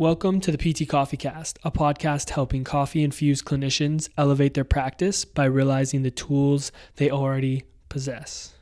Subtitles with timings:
[0.00, 5.26] Welcome to the PT Coffee Cast, a podcast helping coffee infused clinicians elevate their practice
[5.26, 8.54] by realizing the tools they already possess.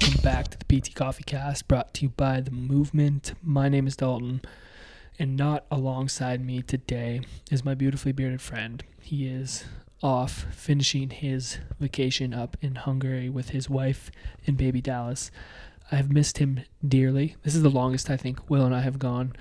[0.00, 3.34] Welcome back to the PT Coffee Cast, brought to you by The Movement.
[3.42, 4.42] My name is Dalton,
[5.18, 8.84] and not alongside me today is my beautifully bearded friend.
[9.00, 9.64] He is
[10.00, 14.12] off finishing his vacation up in Hungary with his wife
[14.46, 15.32] and baby Dallas.
[15.90, 17.34] I have missed him dearly.
[17.42, 19.32] This is the longest I think Will and I have gone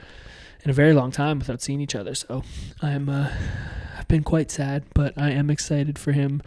[0.64, 2.16] in a very long time without seeing each other.
[2.16, 2.44] So
[2.82, 3.30] I'm uh,
[3.98, 6.42] I've been quite sad, but I am excited for him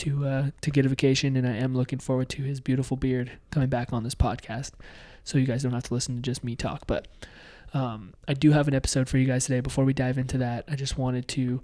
[0.00, 3.32] to uh, to get a vacation, and I am looking forward to his beautiful beard
[3.50, 4.72] coming back on this podcast,
[5.24, 6.86] so you guys don't have to listen to just me talk.
[6.86, 7.08] But
[7.72, 9.60] um, I do have an episode for you guys today.
[9.60, 11.60] Before we dive into that, I just wanted to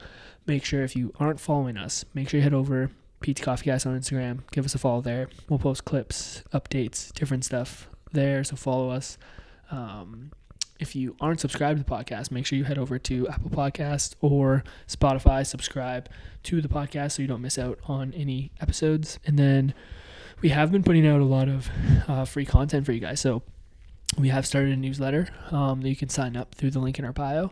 [0.47, 3.87] make sure if you aren't following us, make sure you head over PT's Coffee Cast
[3.87, 4.41] on Instagram.
[4.53, 5.28] Give us a follow there.
[5.48, 8.45] We'll post clips, updates, different stuff there.
[8.45, 9.19] So follow us.
[9.71, 10.31] Um,
[10.78, 14.14] if you aren't subscribed to the podcast, make sure you head over to Apple Podcasts
[14.20, 16.08] or Spotify, subscribe
[16.44, 19.19] to the podcast so you don't miss out on any episodes.
[19.27, 19.74] And then
[20.41, 21.70] we have been putting out a lot of
[22.06, 23.20] uh, free content for you guys.
[23.20, 23.42] So
[24.19, 27.04] we have started a newsletter um, that you can sign up through the link in
[27.04, 27.50] our bio.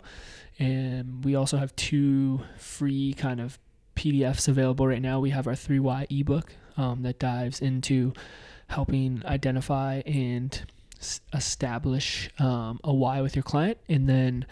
[0.59, 3.59] And we also have two free kind of
[3.97, 5.21] PDFs available right now.
[5.21, 8.13] We have our 3Y ebook um, that dives into
[8.69, 10.65] helping identify and
[11.33, 13.79] establish um, a why with your client.
[13.89, 14.47] And then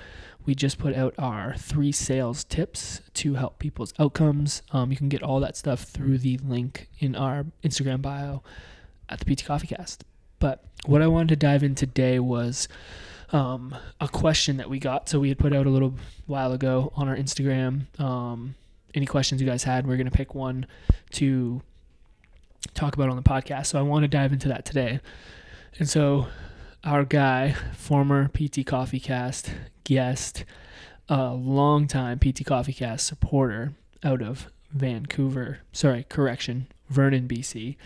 [0.45, 4.62] we just put out our three sales tips to help people's outcomes.
[4.73, 8.42] Um, you can get all that stuff through the link in our Instagram bio
[9.08, 10.05] at the PT Coffee Cast.
[10.39, 12.67] But what I wanted to dive in today was
[13.30, 15.08] um, a question that we got.
[15.08, 15.95] So we had put out a little
[16.27, 17.98] while ago on our Instagram.
[18.00, 18.56] Um,
[18.95, 20.67] any questions you guys had, we're going to pick one
[21.12, 21.62] to
[22.74, 23.67] talk about on the podcast.
[23.67, 25.01] So I want to dive into that today.
[25.78, 26.27] And so
[26.84, 29.50] our guy, former PT Coffee Cast
[29.84, 30.44] guest,
[31.08, 33.72] a longtime PT Coffee Cast supporter
[34.05, 37.77] out of Vancouver, sorry, correction, Vernon, BC.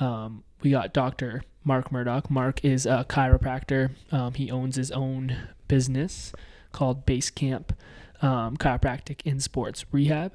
[0.00, 1.42] Um, we got Dr.
[1.64, 2.30] Mark Murdoch.
[2.30, 3.90] Mark is a chiropractor.
[4.10, 5.36] Um, he owns his own
[5.68, 6.32] business
[6.72, 7.74] called Base Camp
[8.22, 10.34] um, Chiropractic in Sports Rehab.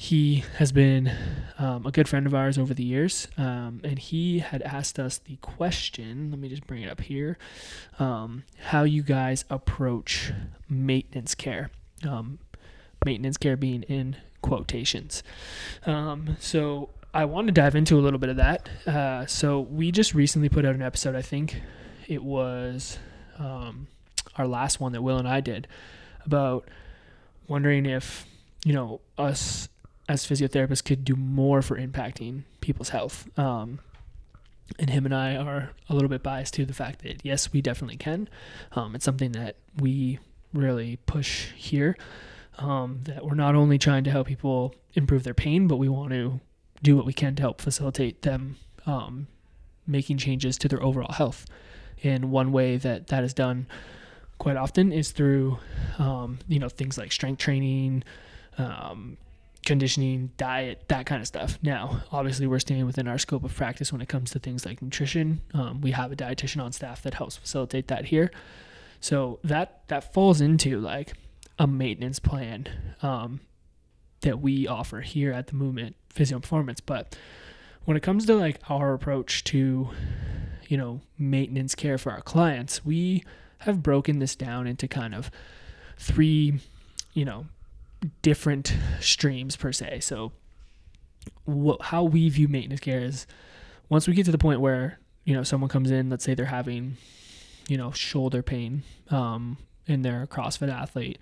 [0.00, 1.12] He has been
[1.58, 5.18] um, a good friend of ours over the years, um, and he had asked us
[5.18, 6.30] the question.
[6.30, 7.36] Let me just bring it up here:
[7.98, 10.32] um, how you guys approach
[10.70, 11.70] maintenance care.
[12.02, 12.38] Um,
[13.04, 15.22] maintenance care being in quotations.
[15.84, 18.70] Um, so I want to dive into a little bit of that.
[18.86, 21.14] Uh, so we just recently put out an episode.
[21.14, 21.60] I think
[22.08, 22.98] it was
[23.38, 23.86] um,
[24.36, 25.68] our last one that Will and I did
[26.24, 26.66] about
[27.48, 28.24] wondering if
[28.64, 29.68] you know us
[30.10, 33.28] as physiotherapists could do more for impacting people's health.
[33.38, 33.78] Um,
[34.76, 37.62] and him and I are a little bit biased to the fact that yes, we
[37.62, 38.28] definitely can.
[38.72, 40.18] Um, it's something that we
[40.52, 41.96] really push here.
[42.58, 46.10] Um, that we're not only trying to help people improve their pain, but we want
[46.10, 46.40] to
[46.82, 48.56] do what we can to help facilitate them
[48.86, 49.28] um,
[49.86, 51.46] making changes to their overall health.
[52.02, 53.68] And one way that that is done
[54.38, 55.58] quite often is through,
[55.98, 58.02] um, you know, things like strength training,
[58.58, 59.16] um,
[59.64, 61.58] conditioning, diet, that kind of stuff.
[61.62, 64.80] Now, obviously, we're staying within our scope of practice when it comes to things like
[64.80, 65.40] nutrition.
[65.52, 68.30] Um, we have a dietitian on staff that helps facilitate that here.
[69.00, 71.12] So that that falls into like
[71.58, 72.68] a maintenance plan
[73.02, 73.40] um,
[74.22, 76.80] that we offer here at the Movement Physio Performance.
[76.80, 77.16] But
[77.84, 79.90] when it comes to like our approach to,
[80.68, 83.24] you know, maintenance care for our clients, we
[83.58, 85.30] have broken this down into kind of
[85.98, 86.60] three,
[87.12, 87.46] you know,
[88.22, 90.00] different streams per se.
[90.00, 90.32] So,
[91.44, 93.26] what, how we view maintenance care is
[93.88, 96.46] once we get to the point where you know someone comes in, let's say they're
[96.46, 96.96] having,
[97.68, 101.18] you know, shoulder pain, um, and they're a CrossFit athlete,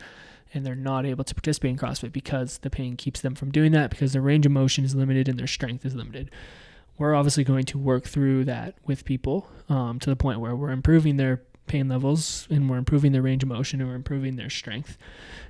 [0.55, 3.73] and they're not able to participate in CrossFit because the pain keeps them from doing
[3.73, 6.31] that because their range of motion is limited and their strength is limited.
[6.97, 10.71] We're obviously going to work through that with people um, to the point where we're
[10.71, 14.51] improving their pain levels and we're improving their range of motion and we're improving their
[14.51, 14.99] strength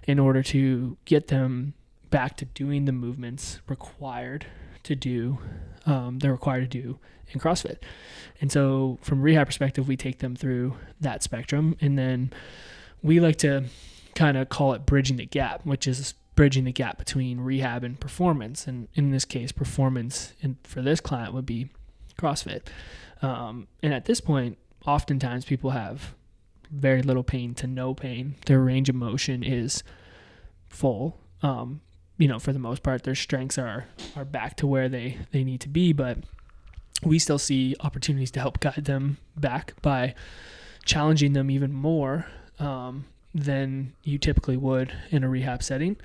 [0.06, 1.74] in order to get them
[2.10, 4.46] back to doing the movements required
[4.82, 5.38] to do
[5.88, 6.98] um, they're required to do
[7.30, 7.78] in CrossFit.
[8.40, 12.30] And so from rehab perspective, we take them through that spectrum and then
[13.02, 13.64] we like to
[14.14, 17.98] kind of call it bridging the gap, which is bridging the gap between rehab and
[17.98, 18.66] performance.
[18.66, 21.70] And in this case, performance in, for this client would be
[22.18, 22.62] CrossFit.
[23.22, 26.14] Um, and at this point, oftentimes people have
[26.70, 28.36] very little pain to no pain.
[28.46, 29.82] Their range of motion is
[30.68, 31.18] full.
[31.42, 31.82] Um,
[32.16, 33.86] you know, for the most part, their strengths are
[34.16, 36.18] are back to where they they need to be, but
[37.04, 40.14] we still see opportunities to help guide them back by
[40.84, 42.26] challenging them even more
[42.58, 43.04] um,
[43.34, 45.96] than you typically would in a rehab setting.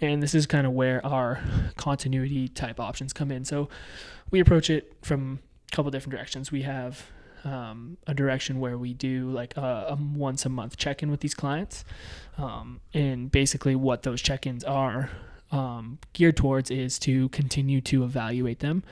[0.00, 1.40] And this is kind of where our
[1.76, 3.44] continuity type options come in.
[3.44, 3.68] So
[4.30, 5.40] we approach it from
[5.72, 6.52] a couple different directions.
[6.52, 7.10] We have
[7.44, 11.20] um, a direction where we do like a, a once a month check in with
[11.20, 11.84] these clients.
[12.36, 15.10] Um, and basically, what those check ins are
[15.50, 18.82] um, geared towards is to continue to evaluate them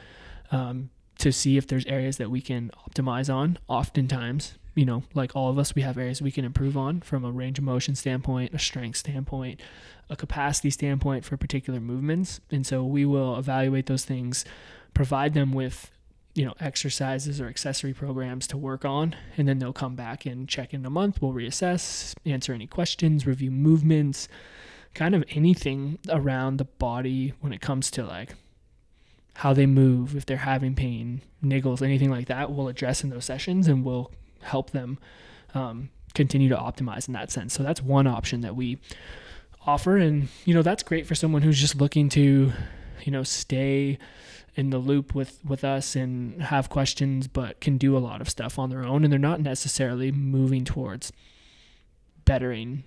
[0.51, 3.59] um, to see if there's areas that we can optimize on.
[3.69, 7.25] Oftentimes, you know, like all of us, we have areas we can improve on from
[7.25, 9.61] a range of motion standpoint, a strength standpoint,
[10.11, 12.41] a capacity standpoint for particular movements.
[12.51, 14.45] And so we will evaluate those things,
[14.95, 15.91] provide them with
[16.37, 20.49] you know exercises or accessory programs to work on and then they'll come back and
[20.49, 21.21] check in a month.
[21.21, 24.29] We'll reassess answer any questions review movements
[24.95, 28.35] kind of anything around the body when it comes to like
[29.35, 33.25] how they move if they're having pain niggles anything like that we'll address in those
[33.25, 34.11] sessions and we'll
[34.41, 34.99] help them
[35.55, 37.55] um, continue to optimize in that sense.
[37.55, 38.79] So that's one option that we
[39.67, 39.97] offer.
[39.97, 42.53] And you know that's great for someone who's just looking to
[43.05, 43.99] you know stay
[44.55, 48.29] in the loop with with us and have questions but can do a lot of
[48.29, 51.13] stuff on their own and they're not necessarily moving towards
[52.25, 52.83] bettering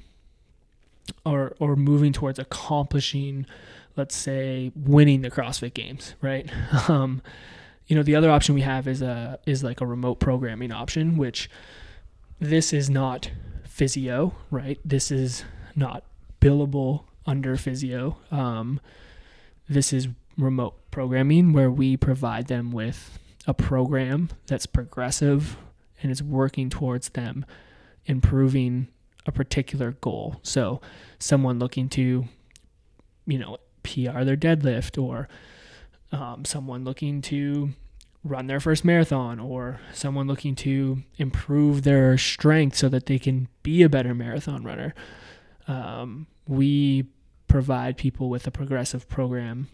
[1.25, 3.45] or or moving towards accomplishing
[3.95, 6.49] let's say winning the CrossFit games right?
[6.89, 7.21] Um,
[7.87, 11.17] you know the other option we have is a is like a remote programming option
[11.17, 11.49] which
[12.39, 13.31] this is not
[13.67, 14.79] physio right?
[14.85, 15.43] This is
[15.75, 16.03] not
[16.41, 18.17] billable under physio.
[18.31, 18.79] Um,
[19.69, 20.07] this is
[20.37, 25.57] remote programming where we provide them with a program that's progressive
[26.01, 27.45] and is working towards them
[28.05, 28.87] improving
[29.25, 30.39] a particular goal.
[30.43, 30.81] So,
[31.19, 32.25] someone looking to,
[33.25, 35.27] you know, PR their deadlift, or
[36.11, 37.71] um, someone looking to
[38.23, 43.47] run their first marathon, or someone looking to improve their strength so that they can
[43.61, 44.93] be a better marathon runner.
[45.67, 47.05] Um, we
[47.49, 49.67] provide people with a progressive program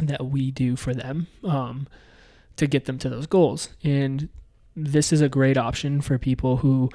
[0.00, 1.86] that we do for them um,
[2.56, 3.68] to get them to those goals.
[3.84, 4.28] And
[4.74, 6.90] this is a great option for people who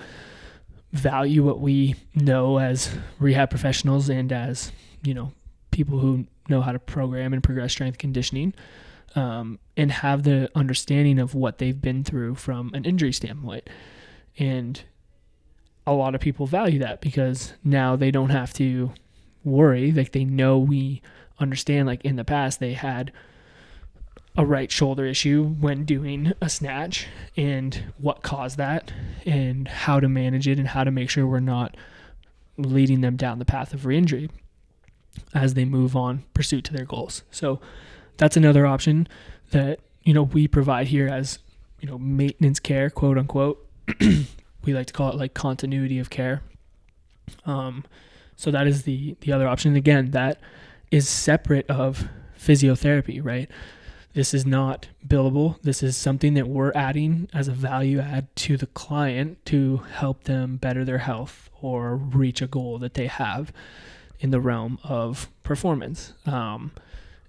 [0.92, 4.72] value what we know as rehab professionals and as
[5.04, 5.32] you know
[5.70, 8.54] people who know how to program and progress strength conditioning
[9.16, 13.70] um, and have the understanding of what they've been through from an injury standpoint
[14.40, 14.82] and
[15.86, 18.92] a lot of people value that because now they don't have to
[19.44, 21.02] worry like they know we
[21.40, 23.12] understand like in the past they had
[24.38, 28.94] a right shoulder issue when doing a snatch and what caused that
[29.26, 31.76] and how to manage it and how to make sure we're not
[32.58, 34.30] leading them down the path of re-injury
[35.34, 37.24] as they move on pursuit to their goals.
[37.32, 37.60] So
[38.18, 39.08] that's another option
[39.52, 41.40] that you know we provide here as
[41.80, 43.66] you know maintenance care, quote unquote.
[44.00, 46.42] we like to call it like continuity of care.
[47.46, 47.86] Um,
[48.40, 49.76] so that is the the other option.
[49.76, 50.40] Again, that
[50.92, 52.08] is separate of
[52.40, 53.52] physiotherapy, right?
[54.14, 55.62] This is not billable.
[55.62, 60.24] This is something that we're adding as a value add to the client to help
[60.24, 63.52] them better their health or reach a goal that they have
[64.22, 66.14] in the realm of performance.
[66.26, 66.72] Um,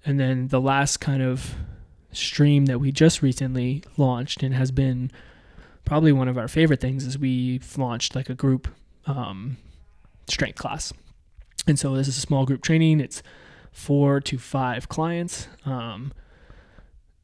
[0.05, 1.55] and then the last kind of
[2.13, 5.11] stream that we just recently launched and has been
[5.83, 8.69] probably one of our favorite things is we've launched like a group
[9.05, 9.57] um,
[10.31, 10.93] strength class.
[11.67, 12.99] And so this is a small group training.
[12.99, 13.21] It's
[13.71, 15.47] four to five clients.
[15.65, 16.11] Um,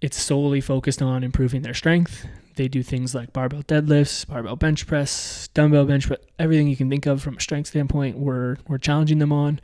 [0.01, 2.27] it's solely focused on improving their strength.
[2.55, 6.89] They do things like barbell deadlifts, barbell bench press, dumbbell bench press, everything you can
[6.89, 8.17] think of from a strength standpoint.
[8.17, 9.59] We're we're challenging them on,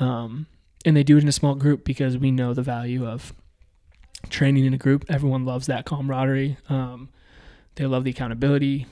[0.00, 0.46] um,
[0.84, 3.34] and they do it in a small group because we know the value of
[4.30, 5.04] training in a group.
[5.08, 6.56] Everyone loves that camaraderie.
[6.68, 7.10] Um,
[7.74, 8.86] they love the accountability.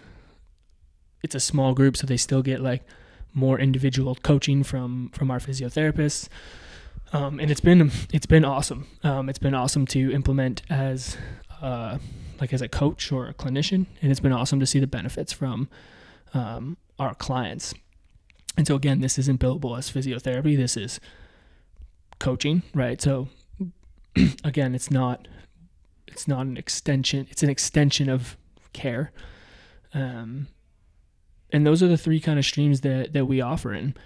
[1.22, 2.82] It's a small group, so they still get like
[3.34, 6.28] more individual coaching from from our physiotherapists.
[7.12, 8.86] Um, and it's been it's been awesome.
[9.02, 11.16] Um, it's been awesome to implement as
[11.60, 11.98] uh,
[12.40, 15.32] like as a coach or a clinician, and it's been awesome to see the benefits
[15.32, 15.68] from
[16.34, 17.74] um, our clients.
[18.56, 20.56] And so again, this isn't billable as physiotherapy.
[20.56, 21.00] This is
[22.18, 23.00] coaching, right?
[23.00, 23.28] So
[24.44, 25.28] again, it's not
[26.06, 27.26] it's not an extension.
[27.30, 28.36] It's an extension of
[28.72, 29.12] care.
[29.94, 30.48] Um,
[31.52, 33.72] and those are the three kind of streams that that we offer.
[33.72, 33.96] And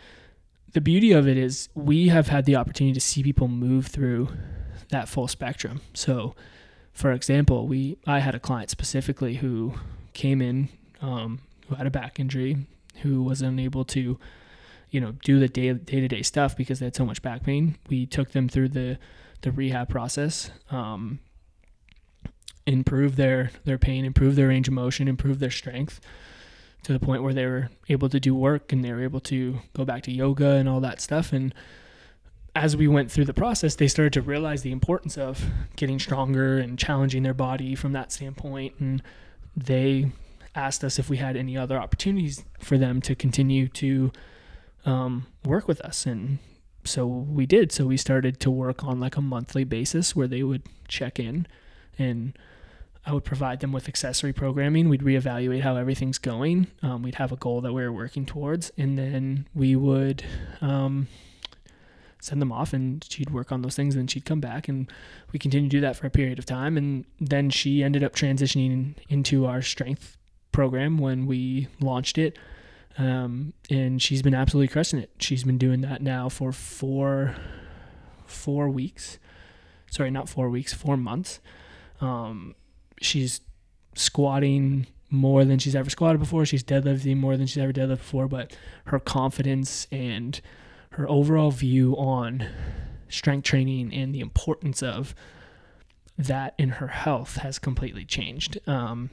[0.73, 4.29] the beauty of it is we have had the opportunity to see people move through
[4.91, 5.81] that full spectrum.
[5.95, 6.35] So,
[6.93, 9.75] for example, we I had a client specifically who
[10.13, 10.69] came in
[11.01, 12.67] um, who had a back injury,
[13.03, 14.19] who was unable to,
[14.91, 17.45] you know, do the day day to day stuff because they had so much back
[17.45, 17.77] pain.
[17.89, 18.99] We took them through the
[19.43, 21.21] the rehab process, um,
[22.67, 26.01] improve their their pain, improve their range of motion, improve their strength
[26.87, 29.59] to the point where they were able to do work and they were able to
[29.75, 31.55] go back to yoga and all that stuff and
[32.57, 35.45] as we went through the process, they started to realize the importance of
[35.77, 38.75] getting stronger and challenging their body from that standpoint.
[38.81, 39.03] And
[39.55, 40.11] they
[40.55, 44.11] asked us if we had any other opportunities for them to continue to
[44.87, 46.07] um, work with us.
[46.07, 46.39] And
[46.83, 47.73] so we did.
[47.73, 51.47] So we started to work on like a monthly basis where they would check in
[51.99, 52.39] and
[53.07, 54.89] I would provide them with accessory programming.
[54.89, 56.67] We'd reevaluate how everything's going.
[56.83, 60.25] Um, we'd have a goal that we were working towards, and then we would
[60.61, 61.07] um,
[62.21, 64.91] send them off and she'd work on those things and then she'd come back and
[65.33, 68.15] we continued to do that for a period of time and then she ended up
[68.15, 70.17] transitioning into our strength
[70.51, 72.37] program when we launched it
[72.99, 77.37] um, and she's been absolutely crushing it she's been doing that now for four
[78.25, 79.19] four weeks
[79.91, 81.39] sorry not four weeks four months
[82.01, 82.55] um,
[83.01, 83.41] she's
[83.95, 88.29] squatting more than she's ever squatted before she's deadlifting more than she's ever deadlifted before
[88.29, 90.41] but her confidence and
[90.91, 92.47] her overall view on
[93.09, 95.15] strength training and the importance of
[96.19, 98.59] that in her health has completely changed.
[98.67, 99.11] Um,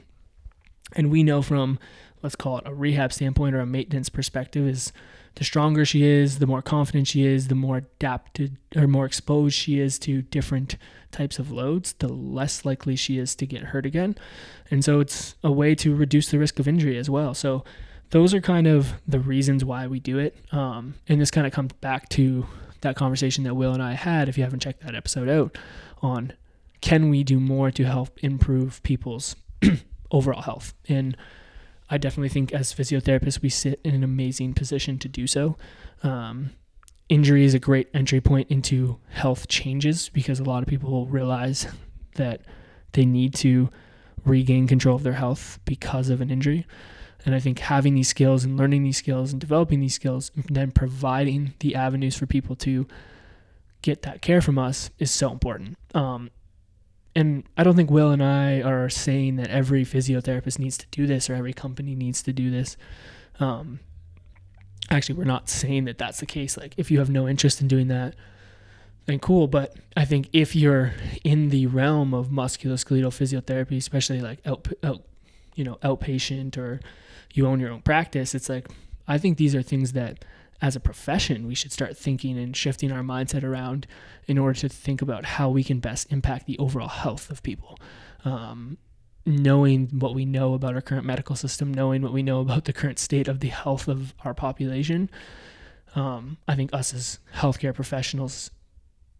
[0.94, 1.78] and we know from,
[2.22, 4.92] let's call it a rehab standpoint or a maintenance perspective, is
[5.36, 9.54] the stronger she is, the more confident she is, the more adapted or more exposed
[9.54, 10.76] she is to different
[11.10, 14.16] types of loads, the less likely she is to get hurt again.
[14.70, 17.34] And so it's a way to reduce the risk of injury as well.
[17.34, 17.64] So
[18.10, 20.36] those are kind of the reasons why we do it.
[20.52, 22.46] Um, and this kind of comes back to
[22.82, 25.58] that conversation that Will and I had, if you haven't checked that episode out,
[26.02, 26.32] on
[26.80, 29.36] can we do more to help improve people's
[30.10, 30.74] overall health?
[30.88, 31.16] And
[31.90, 35.56] I definitely think as physiotherapists, we sit in an amazing position to do so.
[36.02, 36.50] Um,
[37.08, 41.06] injury is a great entry point into health changes because a lot of people will
[41.06, 41.66] realize
[42.14, 42.42] that
[42.92, 43.70] they need to
[44.24, 46.66] regain control of their health because of an injury.
[47.26, 50.44] And I think having these skills and learning these skills and developing these skills and
[50.50, 52.86] then providing the avenues for people to
[53.82, 55.76] get that care from us is so important.
[55.94, 56.30] Um,
[57.16, 61.06] and I don't think Will and I are saying that every physiotherapist needs to do
[61.06, 62.76] this or every company needs to do this.
[63.38, 63.80] Um,
[64.90, 66.56] actually, we're not saying that that's the case.
[66.56, 68.14] Like, if you have no interest in doing that,
[69.06, 69.46] then cool.
[69.46, 70.92] But I think if you're
[71.22, 75.02] in the realm of musculoskeletal physiotherapy, especially like out, out
[75.54, 76.80] you know, outpatient or
[77.32, 78.68] you own your own practice, it's like
[79.06, 80.24] I think these are things that
[80.62, 83.86] as a profession we should start thinking and shifting our mindset around
[84.26, 87.78] in order to think about how we can best impact the overall health of people.
[88.24, 88.78] Um,
[89.26, 92.72] knowing what we know about our current medical system, knowing what we know about the
[92.72, 95.10] current state of the health of our population,
[95.94, 98.50] um, I think us as healthcare professionals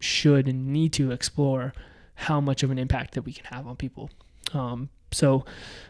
[0.01, 1.73] should and need to explore
[2.15, 4.11] how much of an impact that we can have on people.
[4.53, 5.45] Um, so,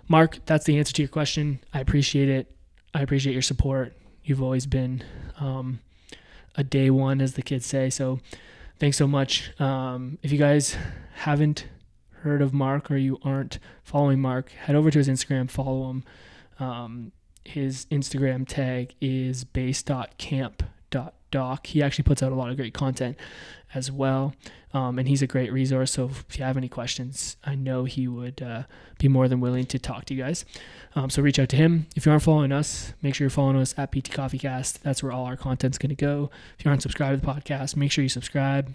[0.08, 1.60] Mark, that's the answer to your question.
[1.72, 2.54] I appreciate it.
[2.92, 3.94] I appreciate your support.
[4.25, 5.04] You've always been
[5.38, 5.81] um,
[6.57, 7.90] a day one, as the kids say.
[7.90, 8.21] So,
[8.78, 9.59] thanks so much.
[9.61, 10.76] Um, if you guys
[11.14, 11.66] haven't
[12.23, 16.04] heard of Mark or you aren't following Mark, head over to his Instagram, follow him.
[16.59, 17.12] Um,
[17.45, 19.45] his Instagram tag is
[21.35, 21.67] base.camp.doc.
[21.67, 23.17] He actually puts out a lot of great content
[23.75, 24.35] as well.
[24.73, 25.93] Um, and he's a great resource.
[25.93, 28.64] So if you have any questions, I know he would uh,
[28.99, 30.45] be more than willing to talk to you guys.
[30.97, 31.87] Um, so reach out to him.
[31.95, 34.83] If you aren't following us, make sure you're following us at PT Coffee Cast.
[34.83, 36.31] That's where all our content's going to go.
[36.59, 38.75] If you aren't subscribed to the podcast, make sure you subscribe.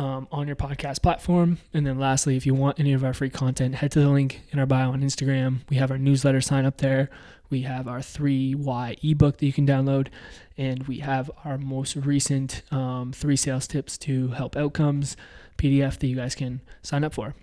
[0.00, 1.58] Um, on your podcast platform.
[1.74, 4.40] And then lastly, if you want any of our free content, head to the link
[4.50, 5.58] in our bio on Instagram.
[5.68, 7.10] We have our newsletter sign up there.
[7.50, 10.08] We have our 3Y ebook that you can download.
[10.56, 15.18] And we have our most recent um, three sales tips to help outcomes
[15.58, 17.34] PDF that you guys can sign up for.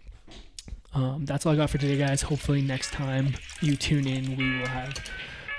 [0.96, 2.24] Um, that's all I got for today, guys.
[2.24, 4.96] Hopefully, next time you tune in, we will have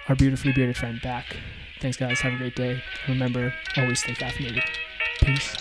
[0.09, 1.37] our beautifully bearded friend back.
[1.81, 2.19] Thanks, guys.
[2.19, 2.83] Have a great day.
[3.07, 4.65] Remember, always stay caffeinated.
[5.23, 5.55] Peace.